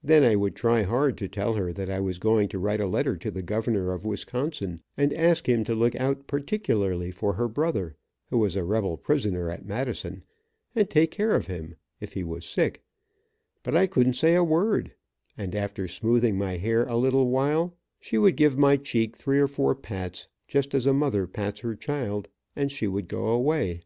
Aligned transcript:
Then 0.00 0.22
I 0.22 0.36
would 0.36 0.54
try 0.54 0.82
hard 0.82 1.18
to 1.18 1.26
tell 1.26 1.54
her 1.54 1.72
that 1.72 1.90
I 1.90 1.98
was 1.98 2.20
going 2.20 2.46
to 2.50 2.58
write 2.60 2.80
a 2.80 2.86
letter 2.86 3.16
to 3.16 3.32
the 3.32 3.42
governor 3.42 3.92
of 3.92 4.04
Wisconsin, 4.04 4.80
and 4.96 5.12
ask 5.12 5.48
him 5.48 5.64
to 5.64 5.74
look 5.74 5.96
out 5.96 6.28
particularly 6.28 7.10
for 7.10 7.32
her 7.32 7.48
brother, 7.48 7.96
who 8.30 8.38
was 8.38 8.54
a 8.54 8.62
rebel 8.62 8.96
prisoner 8.96 9.50
at 9.50 9.66
Madison, 9.66 10.22
and 10.76 10.88
take 10.88 11.10
care 11.10 11.34
of 11.34 11.48
him 11.48 11.74
if 11.98 12.12
he 12.12 12.22
was 12.22 12.44
sick, 12.44 12.84
but 13.64 13.74
I 13.76 13.88
couldn't 13.88 14.14
say 14.14 14.36
a 14.36 14.44
word, 14.44 14.94
and 15.36 15.52
after 15.52 15.88
smoothing 15.88 16.38
my 16.38 16.58
hair 16.58 16.84
a 16.86 16.96
little 16.96 17.28
while, 17.28 17.76
she 17.98 18.18
would 18.18 18.36
give 18.36 18.56
my 18.56 18.76
cheek 18.76 19.16
three 19.16 19.40
or 19.40 19.48
four 19.48 19.74
pats, 19.74 20.28
just 20.46 20.76
as 20.76 20.86
a 20.86 20.92
mother 20.92 21.26
pats 21.26 21.58
her 21.62 21.74
child, 21.74 22.28
and 22.54 22.70
she 22.70 22.86
would 22.86 23.08
go 23.08 23.26
away. 23.30 23.80